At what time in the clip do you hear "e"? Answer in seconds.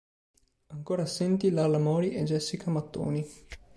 2.15-2.23